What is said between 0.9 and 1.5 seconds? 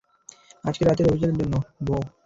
অভিযানের